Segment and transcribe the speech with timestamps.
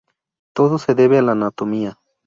[0.53, 1.99] Todo se debe a la anatomía.